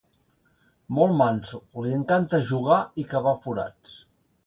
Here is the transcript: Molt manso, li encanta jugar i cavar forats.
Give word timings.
Molt 0.99 1.13
manso, 1.19 1.61
li 1.85 1.93
encanta 1.99 2.43
jugar 2.51 2.83
i 3.05 3.09
cavar 3.15 3.39
forats. 3.49 4.05